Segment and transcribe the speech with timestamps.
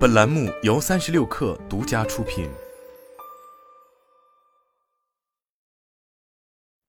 [0.00, 2.48] 本栏目由三十六氪独家出品。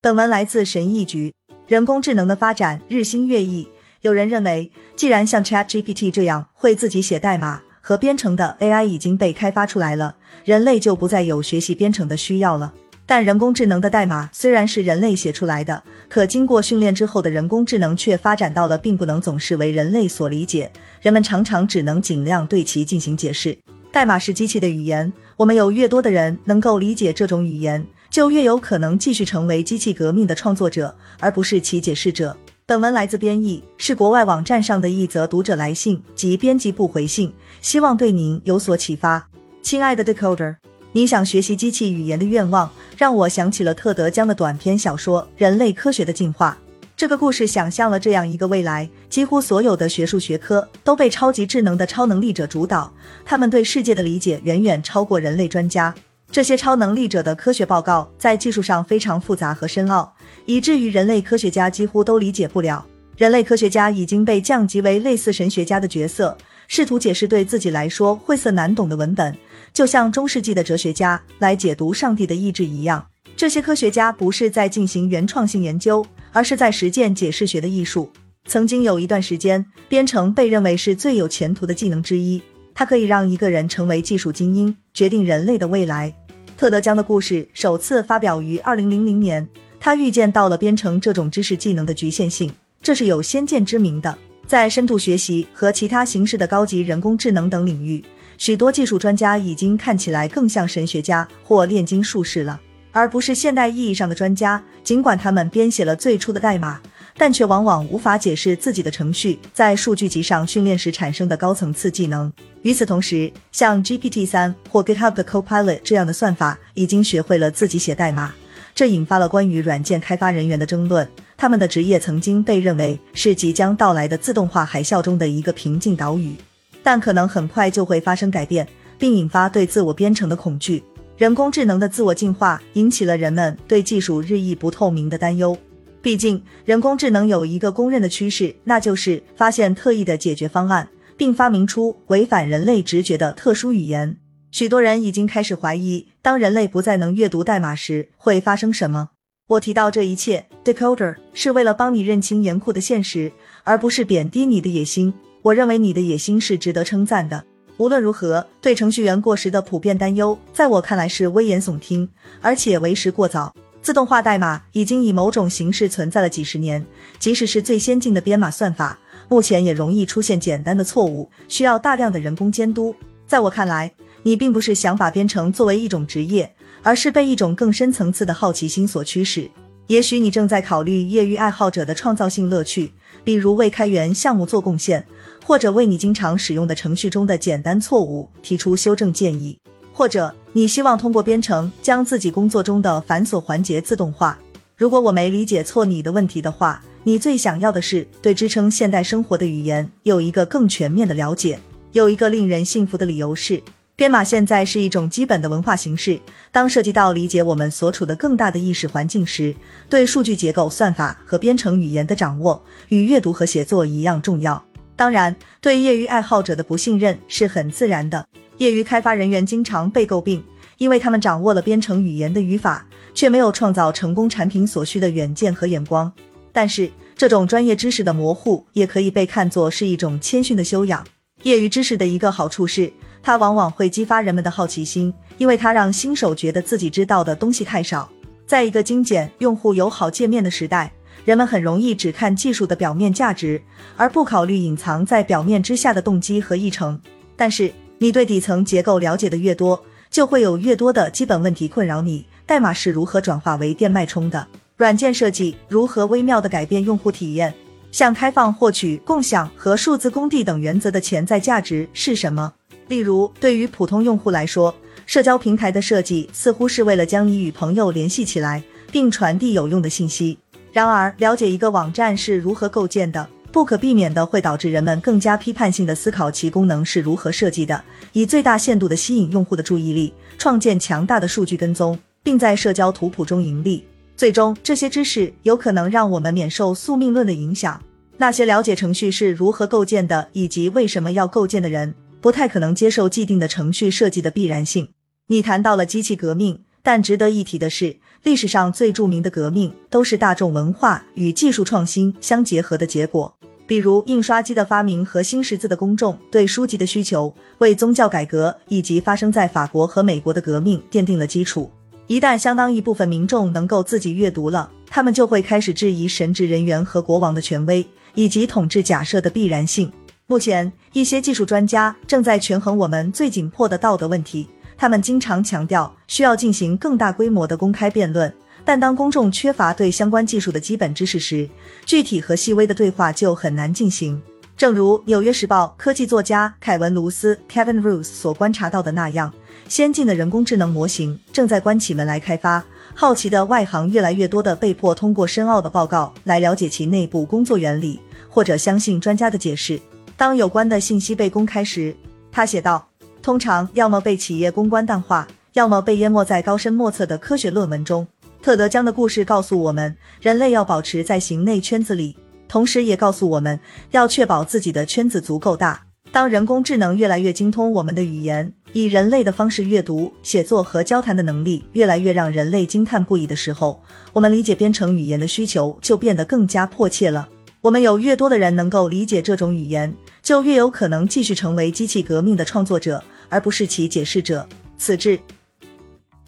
[0.00, 1.32] 本文来自神译局。
[1.68, 3.68] 人工智能的发展日新月异，
[4.00, 12.74] 有人认为，既然像 ChatGPT 这样会自己写代码和编程的 AI 已经被开发出来了，人类就不再有学习编程的需要了。
[13.08, 23.56] 但人工智能的代码虽然是人类写出来的，可经过训练之后的人工智能却发展到了并不能总是为人类所理解，人们常常只能尽量对其进行解释。
[23.92, 32.36] 代码是机器的语言，我们有越多的人能够理解这种语言，就越有可能继续成为机器革命的创作者，而不是其解释者。
[32.66, 39.28] 本文来自编译，是国外网站上的一则读者来信及编辑部回信，希望对您有所启发。
[39.62, 40.56] 亲爱的 Decoder。
[40.96, 46.56] 你想学习机器语言的愿望，让我想起了特德·江的短篇小说《人类科学的进化》。
[46.96, 52.90] 这个故事想象了这样一个未来：几乎所有的学术学科都被超级智能的超能力者主导，
[53.26, 55.94] 他们对世界的理解远远超过人类专家。
[56.32, 60.10] 这些超能力者的科学报告在技术上非常复杂和深奥，
[60.46, 62.82] 以至于人类科学家几乎都理解不了。
[63.18, 69.36] 人类科学家已经被降级为类似神学家的角色，试图解释对自己来说晦涩难懂的文本。
[69.72, 78.10] 就像中世纪的哲学家来解读上帝的意志一样，这些科学家不是在进行原创性研究，而是在实践解释学的艺术。
[78.46, 82.40] 曾经有一段时间，编程被认为是最有前途的技能之一，
[82.74, 86.14] 它可以让一个人成为技术精英，决定人类的未来。
[86.56, 89.46] 特德·江的故事首次发表于二零零零年，
[89.78, 94.16] 他预见到了编程这种知识技能的局限性，这是有先见之明的。
[94.46, 98.04] 在深度学习和其他形式的高级人工智能等领域。
[98.38, 102.60] 许多技术专家已经看起来更像神学家或炼金术士了，
[102.92, 104.62] 而不是现代意义上的专家。
[104.84, 106.80] 尽管他们编写了最初的代码，
[107.16, 112.32] 但却往往无法解释自己的程序在数据集上训练时产生的高层次技能。
[112.62, 118.32] 与此同时，像 GPT 三或 GitHub 的 Copilot 这样的算法已经学会了自己写代码，
[118.74, 121.08] 这引发了关于软件开发人员的争论。
[121.36, 126.34] 他们的职业曾经被认为是即将到来的自动化海啸中的一个平静岛屿。
[126.82, 128.66] 但可能很快就会发生改变，
[128.96, 130.82] 并引发对自我编程的恐惧。
[131.16, 135.56] 人工智能的自我进化引起了人们对技术日益不透明的担忧。
[136.00, 144.16] 毕竟，人工智能有一个公认的趋势，那就是发现特异的解决方案，并发明出违反人类直觉的特殊语言。
[144.52, 149.08] 许多人已经开始怀疑，当人类不再能阅读代码时会发生什么。
[149.48, 153.30] 我提到这一切，Decoder 是为了帮你认清严酷的现实，
[153.62, 155.14] 而不是贬低你的野心。
[155.42, 157.44] 我认为你的野心是值得称赞的。
[157.76, 162.08] 无论如何，对程序员过时的普遍担忧，在我看来是危言耸听，
[162.40, 163.54] 而且为时过早。
[163.80, 166.84] 自动化代码已经以某种形式存在了几十年，
[167.20, 168.98] 即使是最先进的编码算法，
[169.28, 172.92] 目前也容易出现简单的错误，需要大量的人工监督。
[173.28, 173.92] 在我看来，
[174.24, 176.52] 你并不是想把编程作为一种职业，
[176.86, 179.50] 而是被一种更深层次的好奇心所驱使。
[179.88, 182.92] 也许你正在考虑业余爱好者的创造性乐趣，
[183.24, 185.04] 比如为开源项目做贡献。
[185.44, 189.58] 或者为你经常使用的程序中的简单错误提出修正建议，
[189.92, 194.38] 或者你希望通过编程将自己工作中的繁琐环节自动化。
[194.76, 201.58] 如果我没理解错你的问题的话，你最想要的是对支撑现代生活的语言有一个更全面的了解。
[201.92, 203.62] 有一个令人信服的理由是，
[203.96, 206.20] 编码现在是一种基本的文化形式。
[206.52, 209.56] 当涉及到理解我们所处的更大的意识环境时，
[209.88, 214.62] 对数据结构、算法和编程语言的掌握与阅读和写作一样重要。
[214.94, 218.26] 当然，对业余爱好者的不信任是很自然的。
[218.58, 220.44] 业余开发人员经常被诟病，
[220.76, 226.12] 因为他们掌握了编程语言的语法，却没有创造成功产品所需的远见和眼光。
[226.52, 231.02] 但是，这种专业知识的模糊也可以被看作是一种谦逊的修养。
[231.44, 232.90] 业余知识的一个好处是，
[233.26, 238.08] 它往往会激发人们的好奇心，因为它让新手觉得自己知道的东西太少。
[238.46, 240.92] 在一个精简、用户友好界面的时代。
[241.24, 243.60] 人们很容易只看技术的表面价值，
[243.96, 247.00] 而不考虑隐藏在表面之下的动机和议程。
[247.34, 254.46] 但是，你对底层结构了解的越多，就会有越多的基本问题困扰你：代码是如何转化为电脉冲的？
[254.76, 257.52] 软件设计如何微妙地改变用户体验？
[257.90, 262.52] 像开放获取、共享和数字工地等原则的潜在价值是什么？
[262.88, 264.74] 例如，对于普通用户来说，
[265.06, 270.38] 社交平台的设计似乎是为了将你与朋友联系起来，并传递有用的信息。
[270.72, 283.84] 然而，了解一个网站是如何构建的，不可避免的会导致人们更加批判性的思考其功能是如何设计的，以最大限度的吸引用户的注意力，创建强大的数据跟踪，并在社交图谱中盈利。
[284.16, 287.80] 最终，这些知识有可能让我们免受宿命论的影响。
[288.18, 291.94] 那些了解程序是如何构建的以及为什么要构建的人，
[292.26, 294.88] 不太可能接受既定的程序设计的必然性。
[295.28, 303.32] 你谈到了机器革命，但值得一提的是，历史上最著名的革命都是大众文化与技术创新相结合的结果。
[303.68, 311.70] 比如印刷机的发明和新识字的公众对书籍的需求，为宗教改革以及发生在法国和美国的革命奠定了基础。
[312.08, 317.86] 一旦相当一部分民众能够自己阅读了，他们就会开始质疑神职人员和国王的权威
[318.16, 319.92] 以及统治假设的必然性。
[320.28, 324.48] 目前，一些技术专家正在权衡我们最紧迫的道德问题。
[324.76, 328.34] 他们经常强调需要进行更大规模的公开辩论，
[328.64, 331.48] 但当公众缺乏对相关技术的基本知识时，
[331.84, 334.20] 具体和细微的对话就很难进行。
[334.56, 339.32] 正如《纽约时报》科技作家凯文·卢斯 （Kevin r o s e 所观察到的那样，
[339.68, 342.64] 先进的人工智能模型正在关起门来开发。
[342.96, 349.80] 好奇的外行越来越多的被迫通过深奥的报告来了解其内部工作原理，或者相信专家的解释。
[350.16, 351.94] 当有关的信息被公开时，
[352.32, 352.86] 他写道。
[353.22, 358.06] 通常要么被企业公关淡化，要么被淹没在高深莫测的科学论文中。
[358.40, 362.16] 特德·江的故事告诉我们，人类要保持在行内圈子里，
[362.46, 363.58] 同时也告诉我们
[363.90, 365.82] 要确保自己的圈子足够大。
[366.12, 377.28] 当人工智能越来越精通我们的语言，以人类的方式阅读、写作和交谈的能力越来越让人类惊叹不已的时候，我们理解编程语言的需求就变得更加迫切了。
[377.66, 379.92] 我们有越多的人能够理解这种语言，
[380.22, 383.02] 就越有可能继续成为机器革命的创作者。
[383.28, 384.48] 而不是其解释者。
[384.78, 385.18] 此致